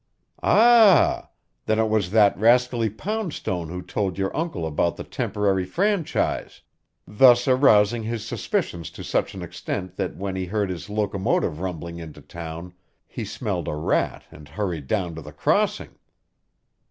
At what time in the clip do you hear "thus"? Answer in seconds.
7.05-7.47